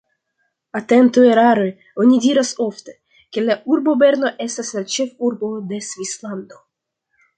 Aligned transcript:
Atentu 0.77 1.25
erare 1.33 1.67
oni 2.03 2.17
diras 2.23 2.53
ofte, 2.67 2.95
ke 3.37 3.43
la 3.45 3.57
urbo 3.75 3.95
Berno 4.05 4.33
estas 4.47 4.73
la 4.79 4.83
ĉefurbo 4.95 5.51
de 5.73 5.81
Svislando. 5.91 6.65